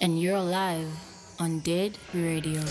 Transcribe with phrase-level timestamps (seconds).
[0.00, 0.88] and you're live
[1.38, 2.62] on Dead Radio.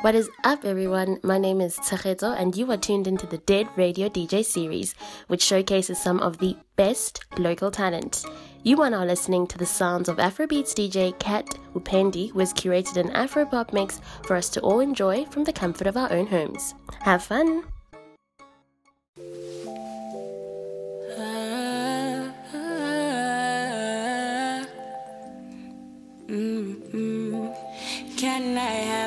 [0.00, 1.18] What is up, everyone?
[1.22, 4.94] My name is Tsageto, and you are tuned into the Dead Radio DJ series,
[5.28, 8.24] which showcases some of the best local talent.
[8.64, 12.96] You are now listening to the sounds of Afrobeats DJ Kat Upendi, who has curated
[12.96, 16.74] an Afropop mix for us to all enjoy from the comfort of our own homes.
[17.00, 17.64] Have fun!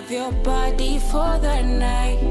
[0.08, 2.24] Have your body for the night?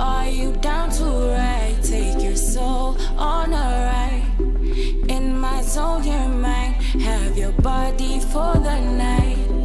[0.00, 1.76] Are you down to ride?
[1.80, 5.08] Take your soul on a ride.
[5.08, 6.74] In my zone, your mind.
[7.02, 9.63] Have your body for the night.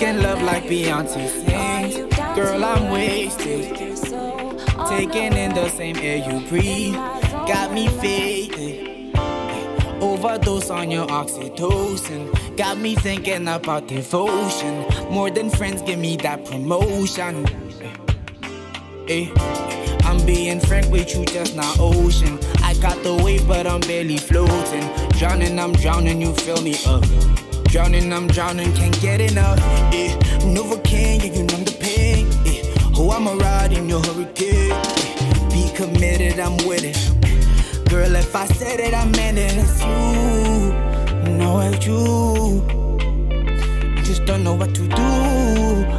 [0.00, 0.64] The love like.
[0.64, 2.14] Beyonce sings.
[2.34, 3.76] Girl, I'm wasted.
[4.88, 6.94] Taking in the same air you breathe.
[6.94, 9.14] Got me faded.
[10.00, 12.56] Overdose on your oxytocin.
[12.56, 14.86] Got me thinking about devotion.
[15.10, 17.46] More than friends, give me that promotion.
[19.08, 19.28] Eh,
[20.04, 22.38] I'm being frank with you, just not ocean.
[22.62, 24.88] I got the weight, but I'm barely floating.
[25.18, 27.49] Drowning, I'm drowning, you fill me up.
[27.70, 29.56] Drowning, I'm drowning, can't get enough.
[29.94, 32.26] Eh, Novocaine, yeah, you numb the pain.
[32.44, 32.64] Eh,
[32.96, 34.72] oh, I'm a ride in your hurricane.
[34.72, 36.98] Eh, be committed, I'm with it.
[37.88, 39.52] Girl, if I said it, I meant it.
[39.56, 40.72] It's you.
[41.38, 42.60] No, it's you.
[43.96, 44.96] I just don't know what to do.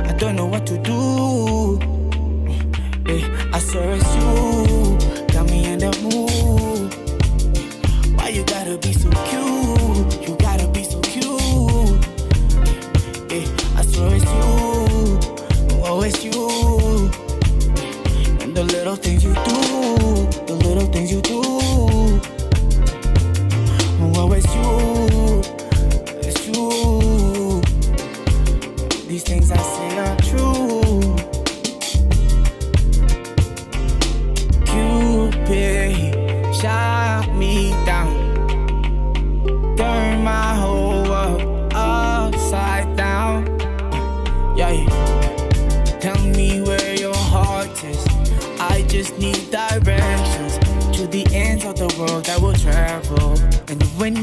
[0.09, 1.79] I don't know what to do.
[3.09, 4.97] Eh, I swear it's you.
[5.33, 6.93] Got me in the mood.
[8.17, 10.30] Why you gotta be so cute?
[16.03, 16.31] It's you.
[18.41, 21.41] And the little things you do, the little things you do.
[24.33, 25.41] It's you,
[26.21, 27.61] it's you.
[29.07, 29.57] These things I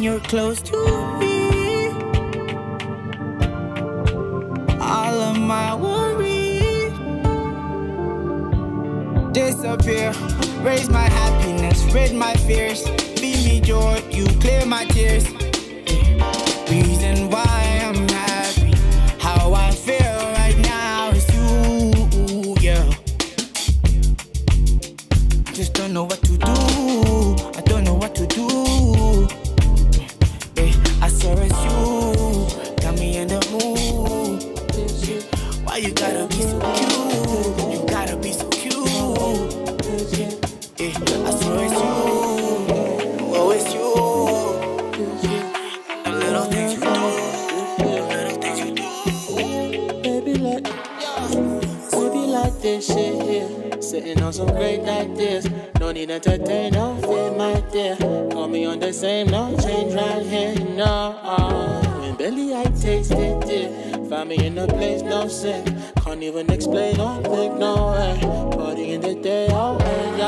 [0.09, 0.77] you're close to
[1.19, 1.89] me,
[4.81, 6.95] all of my worries
[9.35, 10.15] disappear.
[10.63, 12.85] Raise my happiness, rid my fears.
[13.21, 15.27] Be me joy, you clear my tears.
[16.71, 18.73] Reason why I'm happy,
[19.19, 22.85] how I feel right now is you, yeah.
[25.53, 26.53] Just don't know what to do.
[27.59, 29.48] I don't know what to do.
[54.39, 55.51] Some great ideas.
[55.81, 57.97] No need to entertain, no fear, my dear.
[58.31, 61.19] Call me on the same, no change right here, no.
[61.99, 64.09] When Billy, I tasted it.
[64.09, 65.65] Find me in a place, no sin.
[66.05, 68.21] Can't even explain, don't think, no way.
[68.57, 69.77] Party in the day, oh,
[70.17, 70.28] yeah.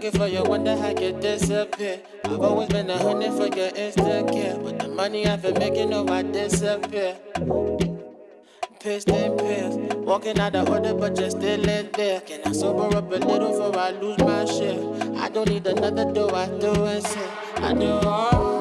[0.00, 2.00] Looking for you, wonder how you disappear.
[2.24, 4.64] I've always been a hundred for your Instagram.
[4.64, 7.18] But the money I've been making, no, I disappear.
[8.78, 9.78] Pissed and pissed.
[9.98, 12.22] Walking out the order, but you're still in there.
[12.22, 15.18] Can I sober up a little before I lose my shit?
[15.18, 17.18] I don't need another, door, I do it.
[17.58, 18.59] I do all.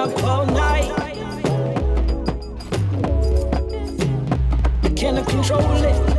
[0.00, 0.90] up all night.
[4.82, 4.88] I
[5.24, 6.09] control it.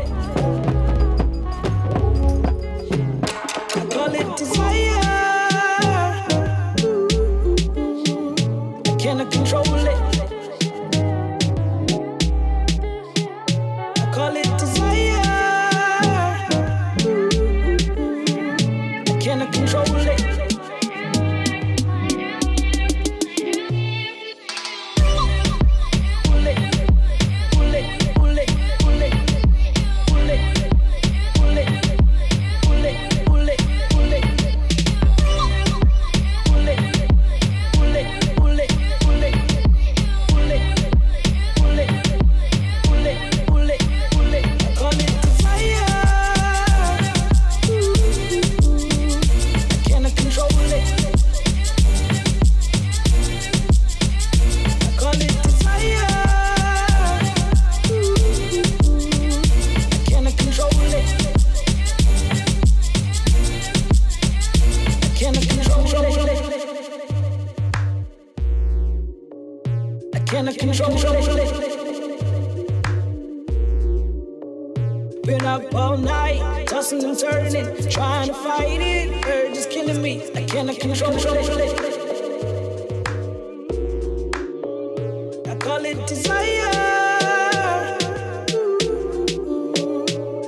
[85.93, 86.69] desire.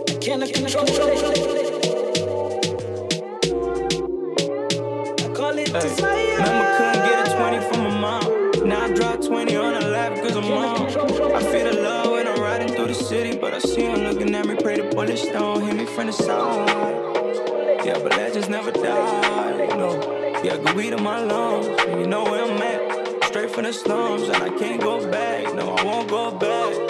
[0.10, 1.63] I cannot control it.
[23.64, 25.54] the storms, and I can't go back.
[25.56, 26.83] No, I won't go back.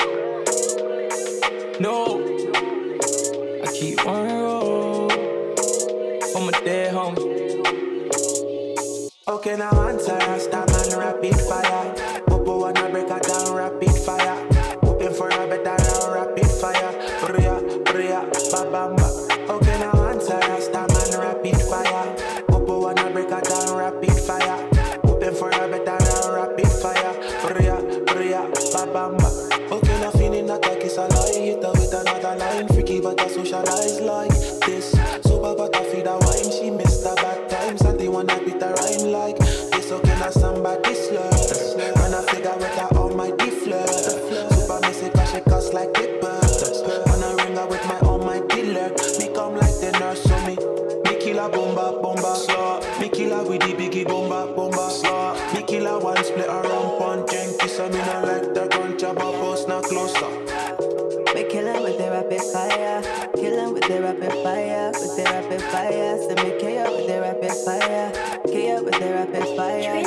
[59.13, 60.32] about post, now closer.
[61.34, 63.01] They kill with their rapid fire.
[63.36, 64.91] killin' with their rapid fire.
[64.93, 66.17] With their rapid fire.
[66.17, 68.12] Send me KO with their rapid fire.
[68.46, 70.03] KO with their rapid fire.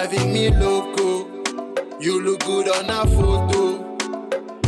[0.00, 1.28] Driving me loco.
[2.00, 3.98] You look good on a photo.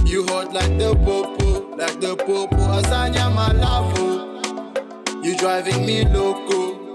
[0.05, 2.57] You hot like the popo, like the popo.
[2.57, 5.25] Asanya malavo.
[5.25, 6.95] You driving me loco.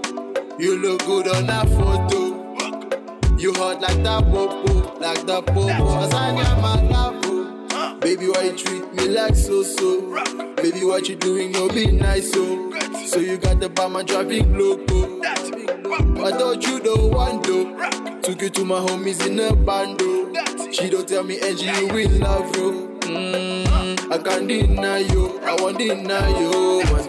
[0.56, 3.36] You look good on a photo.
[3.36, 5.66] You hot like the popo, like the popo.
[5.66, 8.00] Asanya malavo.
[8.00, 10.00] Baby, why you treat me like so so?
[10.54, 11.52] Baby, what you doing?
[11.54, 12.70] You be nice so.
[13.04, 15.17] So you got the bama driving loco.
[16.20, 18.20] I thought you don't want to.
[18.22, 20.32] Took you to my homies in a bando.
[20.72, 22.98] She don't tell me Angie you will love you.
[23.02, 25.38] Mm, I can't deny you.
[25.40, 27.07] I won't deny you time.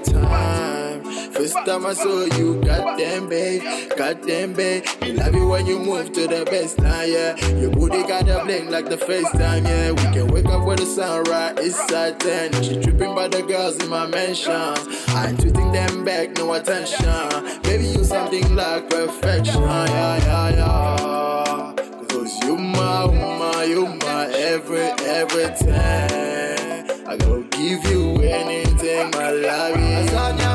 [1.39, 3.63] First time I saw you, goddamn babe,
[3.95, 4.83] goddamn babe.
[5.05, 7.37] You love it when you move to the best line, yeah.
[7.55, 9.91] Your booty got a blink like the FaceTime, yeah.
[9.91, 11.87] We can wake up with the sunrise, it's
[12.21, 12.61] 10.
[12.61, 14.51] She tripping by the girls in my mansion.
[14.51, 17.61] I'm tweeting them back, no attention.
[17.61, 21.73] Baby, you something like perfection, yeah, yeah, yeah.
[22.09, 26.79] Cause you my woman, you my every, everything.
[27.07, 29.75] I go give you anything, my love.
[29.77, 30.49] Asanya,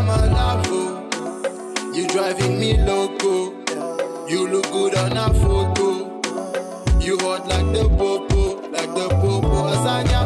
[2.14, 3.50] driving me loco.
[4.28, 6.20] You look good on a photo.
[7.00, 9.66] You hot like the popo, like the popo.
[9.74, 10.22] Asanya,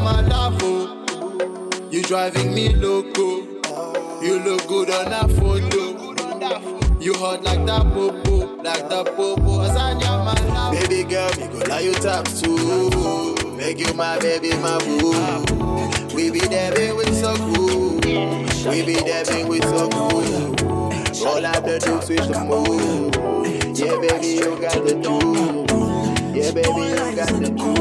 [0.61, 1.89] oh.
[1.91, 3.41] You driving me loco.
[4.23, 7.01] You look good on a photo.
[7.01, 9.65] You hot like the popo, like the popo.
[9.65, 10.73] Asanya, love.
[10.75, 13.35] Baby girl, me go lie you taps too.
[13.57, 16.15] Make you my baby, my boo.
[16.15, 17.95] We be baby, we so cool.
[18.71, 20.58] We be baby, we so cool.
[21.25, 23.15] Roll out the dukes with the move.
[23.77, 25.19] Yeah, baby, you got the do.
[26.39, 27.75] Yeah, baby, you got the do.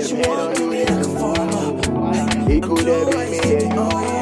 [0.00, 2.48] Them head on you, yeah, the form.
[2.48, 4.21] He could have been me.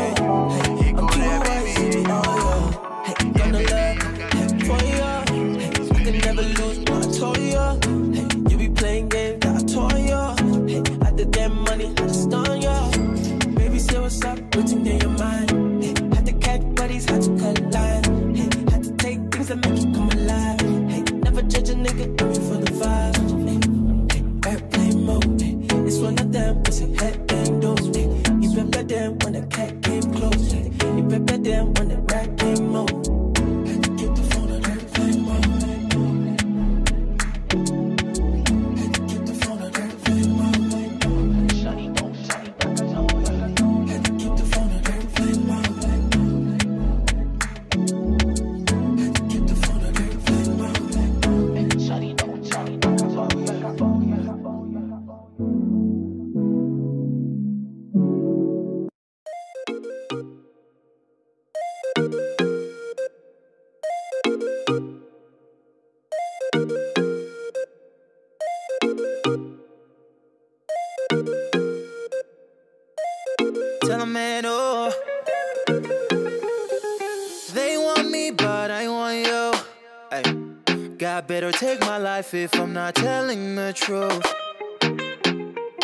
[81.31, 84.27] Better take my life if I'm not telling the truth.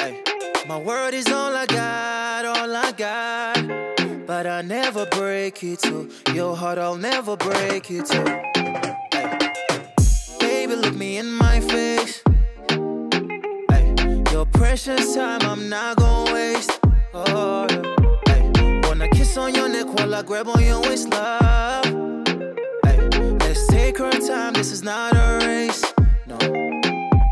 [0.00, 0.20] Ay.
[0.66, 4.26] My word is all I got, all I got.
[4.26, 8.22] But I never break it to your heart, I'll never break it to.
[9.14, 9.52] Ay.
[10.40, 12.24] Baby, look me in my face.
[13.70, 13.84] Ay.
[14.32, 16.80] Your precious time, I'm not gonna waste.
[17.14, 17.68] Oh.
[18.26, 18.80] Ay.
[18.82, 21.95] Wanna kiss on your neck while I grab on your waist, love.
[23.98, 25.82] Our time, this is not a race.
[26.26, 26.36] No.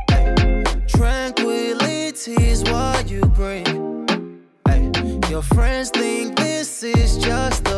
[0.08, 0.64] Ay.
[0.88, 3.66] Tranquility is what you bring.
[4.66, 4.90] Ay.
[5.28, 7.73] Your friends think this is just a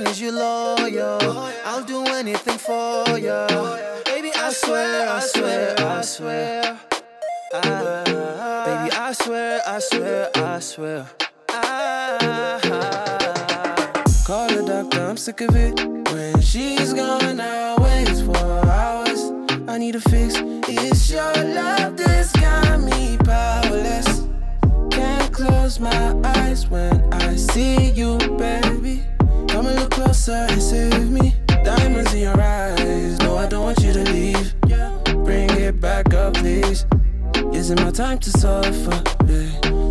[0.00, 3.46] long as you're loyal, I'll do anything for ya.
[4.04, 6.78] Baby, I swear, I swear, I swear.
[7.52, 11.06] Ah, baby, I swear, I swear, I swear.
[11.50, 12.60] Ah,
[14.26, 15.78] Call the doctor, I'm sick of it.
[16.12, 18.36] When she's gone, I wait for
[18.68, 19.32] hours.
[19.68, 20.34] I need a fix.
[20.68, 24.22] It's your love that's got me powerless.
[24.90, 29.02] Can't close my eyes when I see you, baby.
[29.60, 31.34] Come a little closer and save me.
[31.62, 34.54] Diamonds in your eyes, no, I don't want you to leave.
[35.22, 36.86] Bring it back up, please.
[37.52, 39.02] Isn't my time to suffer?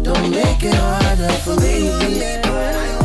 [0.01, 2.98] Don't make it harder for me.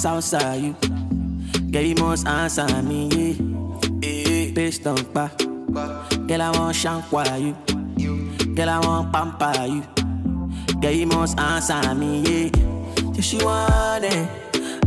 [0.00, 0.76] Girl, I you.
[1.72, 3.34] Girl, you must answer me, yeah.
[4.00, 5.36] Eh, Bitch, don't back.
[5.38, 8.54] Girl, I want shankwa you.
[8.54, 9.82] Girl, I want pamper you.
[10.80, 12.50] Girl, you must answer me, yeah.
[13.18, 14.28] If she want it,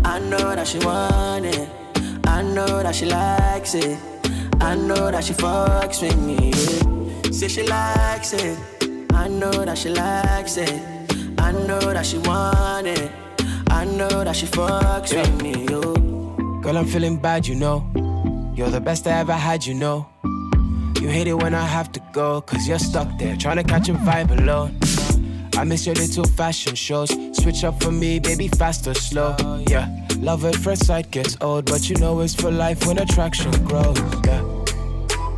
[0.06, 1.68] I know that she want it.
[2.26, 4.00] I know that she likes it.
[4.62, 7.32] I know that she fucks with me, yeah.
[7.32, 8.58] Say she likes it.
[9.12, 10.82] I know that she likes it.
[11.38, 13.21] I know that she want it.
[13.92, 15.82] Know that she fucks with me, yo.
[16.62, 17.86] Girl, I'm feeling bad, you know.
[18.56, 20.08] You're the best I ever had, you know.
[21.00, 23.90] You hate it when I have to go, cause you're stuck there, trying to catch
[23.90, 24.78] a vibe alone.
[25.56, 27.10] I miss your little fashion shows.
[27.34, 29.36] Switch up for me, baby, fast or slow.
[29.68, 33.52] Yeah, love at first sight gets old, but you know it's for life when attraction
[33.66, 34.00] grows.
[34.26, 34.42] Yeah,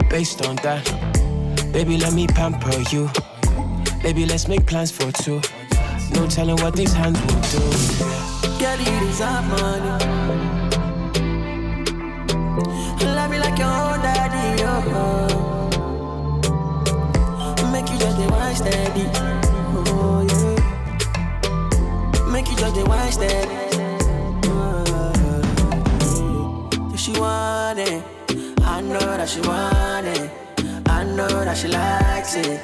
[0.10, 0.84] based on that,
[1.74, 3.10] baby, let me pamper you.
[4.02, 5.42] Baby, let's make plans for two.
[6.14, 8.23] No telling what these hands will do.
[8.64, 9.92] Girl, you deserve money.
[13.04, 14.72] Love me like your own daddy, yo.
[17.74, 19.10] Make you just the wine steady.
[19.76, 20.56] Oh, yeah.
[22.32, 23.58] Make you just the wine steady.
[24.46, 28.02] Oh, she want it,
[28.62, 30.32] I know that she want it.
[30.88, 32.62] I know that she likes it.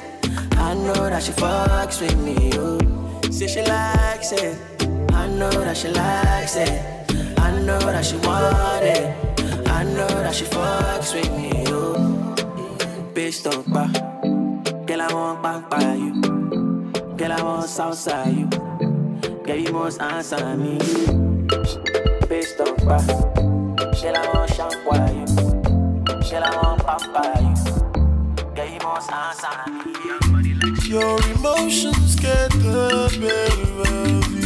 [0.52, 2.78] I know that she fucks with me, oh.
[3.30, 4.79] Say she likes it.
[5.20, 6.80] I know that she likes it.
[7.38, 9.04] I know that she want it.
[9.68, 12.34] I know that she fucks with me, oh.
[13.12, 13.88] Bitch, don't buy.
[14.86, 16.12] Girl, I want bang by you.
[17.18, 18.46] Girl, I want Southside you.
[19.44, 20.78] Girl, you must answer me.
[22.28, 23.04] Bitch, don't buy.
[24.00, 25.26] Girl, I want shampoo you.
[26.30, 27.54] Girl, I want pamper you.
[28.54, 29.90] Girl, you must answer me.
[30.88, 34.39] Your emotions get the better of you.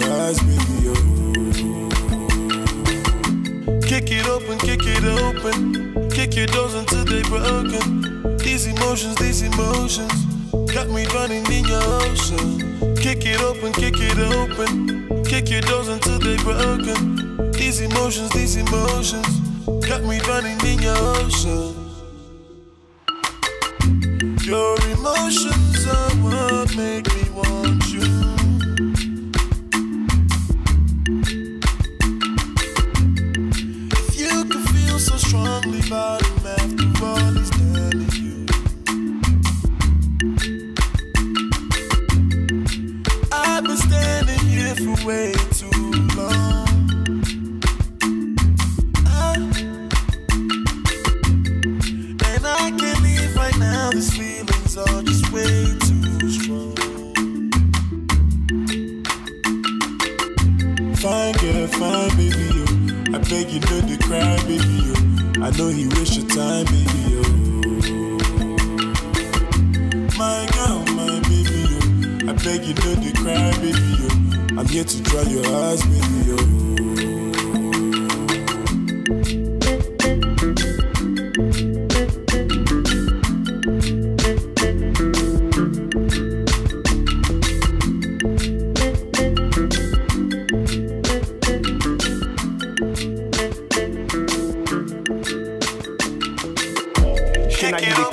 [0.00, 0.94] Your eyes, baby, yo.
[3.82, 6.10] Kick it open, kick it open.
[6.10, 8.36] Kick your doors until they broken.
[8.38, 10.24] These emotions, these emotions
[10.72, 12.94] got me running in your ocean.
[12.96, 15.24] Kick it open, kick it open.
[15.24, 17.50] Kick your doors until they broken.
[17.52, 19.40] These emotions, these emotions
[19.86, 21.74] got me running in your ocean.
[24.44, 27.15] Your emotions are what make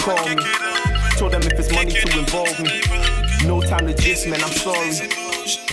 [0.04, 0.44] call me.
[1.18, 2.82] show them if it's money to involve me.
[3.48, 4.90] No time to gist, man, I'm sorry.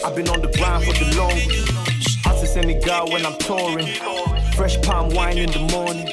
[0.04, 2.26] I've been on the grind for the longest.
[2.26, 3.88] Out to Senegal when I'm touring.
[4.54, 6.06] Fresh palm wine in the morning.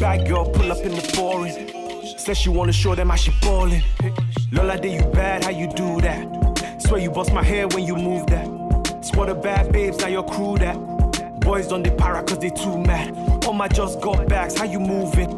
[0.00, 2.18] Bad girl pull up in the foreign.
[2.18, 3.82] Says she wanna show them how she ballin'.
[4.50, 5.44] Lola, did you bad?
[5.44, 6.24] How you do that?
[6.80, 8.46] Swear you bust my hair when you move that.
[9.02, 10.76] Squad of bad babes, now your crew that.
[11.40, 13.14] Boys on the para cause they too mad.
[13.46, 15.35] All my just got bags, how you moving?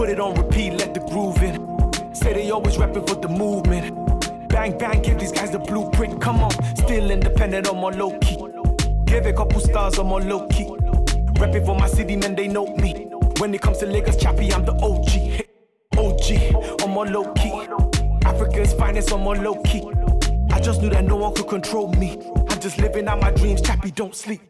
[0.00, 2.14] Put it on repeat, let the groove in.
[2.14, 4.48] Say they always rapping for the movement.
[4.48, 6.22] Bang, bang, give these guys the blueprint.
[6.22, 8.38] Come on, still independent on my low key.
[9.04, 10.74] Give a couple stars on my low key.
[11.38, 13.08] Rapping for my city, man, they know me.
[13.40, 15.44] When it comes to Lagos, Chappie, I'm the OG.
[15.98, 17.52] OG, on my low key.
[18.24, 19.82] Africa's finest on my low key.
[20.50, 22.18] I just knew that no one could control me.
[22.48, 24.40] I'm just living out my dreams, Chappie, don't sleep.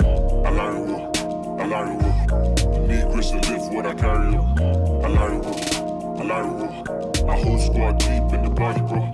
[0.00, 1.12] Alariwo,
[1.58, 2.14] Alariwo.
[2.14, 2.53] Me,
[3.30, 4.34] Chris, to live what I carry.
[5.04, 5.52] Alariwo,
[6.18, 7.26] Alariwo.
[7.26, 9.10] My whole squad deep in the body, bro.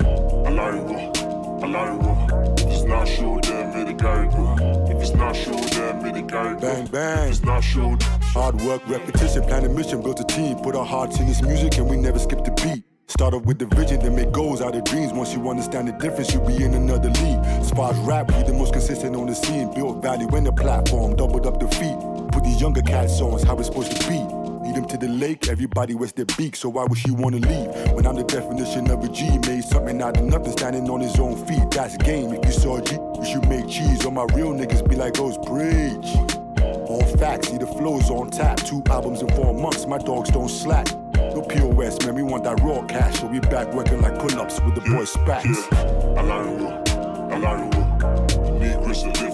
[0.46, 1.12] Alariwo,
[1.60, 2.60] Alariwo.
[2.60, 4.56] If it's not show, then me the carry go.
[4.90, 6.60] If it's not show, then me the carry go.
[6.60, 7.24] Bang, bang.
[7.24, 7.96] If it's not show,
[8.32, 10.56] Hard work, repetition, plan a mission, built a team.
[10.58, 12.84] Put our hearts in this music and we never skip the beat.
[13.08, 15.12] Start off with the vision, then make goals out of dreams.
[15.12, 17.44] Once you understand the difference, you'll be in another league.
[17.44, 17.72] As
[18.06, 19.74] rap, we the most consistent on the scene.
[19.74, 22.19] Built value in the platform, doubled up the feet.
[22.42, 24.18] These younger cats on, how it's supposed to be.
[24.64, 27.92] Lead them to the lake, everybody wets their beak, so why would she wanna leave?
[27.92, 31.18] When I'm the definition of a G, made something out of nothing, standing on his
[31.18, 31.70] own feet.
[31.70, 32.32] That's game.
[32.32, 34.04] If you saw G, you should make cheese.
[34.04, 36.14] All my real niggas be like, those bridge.
[36.88, 38.58] All facts, see the flows on tap.
[38.58, 40.86] Two albums in four months, my dogs don't slack.
[41.14, 44.74] No POS, man, we want that raw cash, so we back working like pull-ups with
[44.74, 45.66] the boy Spats.
[46.18, 46.80] Alariwo.
[48.60, 49.29] Me, Chris, to what I carry.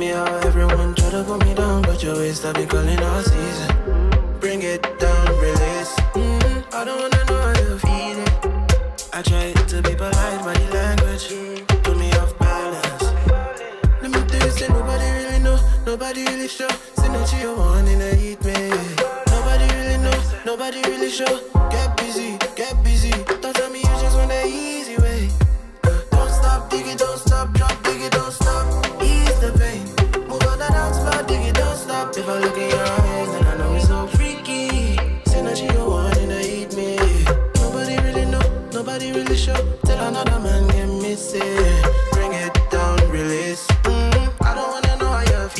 [0.00, 3.22] Me how everyone try to put me down, but your waist have been calling all
[3.22, 3.68] season.
[4.40, 5.92] Bring it down, release.
[6.16, 8.34] Mm, I don't wanna know how you're feeling.
[9.12, 11.26] I try to be polite, body language.
[11.84, 13.04] Put me off balance.
[14.00, 16.74] Let me you, say nobody really know, nobody really sure.
[16.96, 18.70] Say that you want in the heat, me.
[19.34, 21.49] Nobody really know, nobody really sure.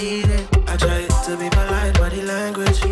[0.02, 2.82] I try to be polite, language.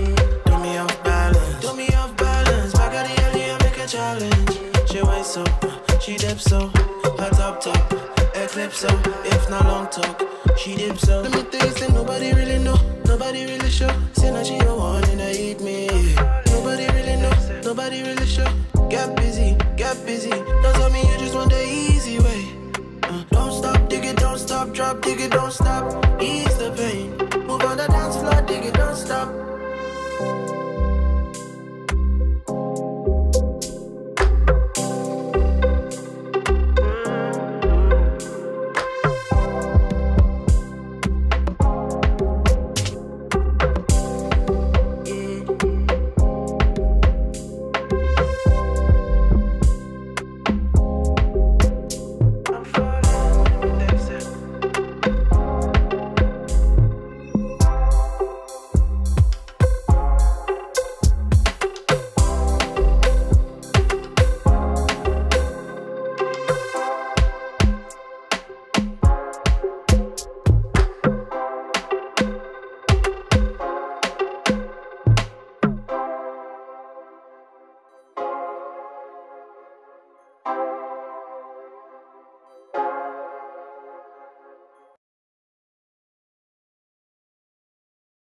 [0.61, 2.75] Me off balance.
[2.75, 4.59] I make a challenge.
[4.91, 5.01] She
[6.03, 6.69] she dips so.
[7.19, 7.93] Her top top,
[8.37, 8.89] eclipse so.
[9.25, 10.23] If not long talk,
[10.59, 11.23] she dips so.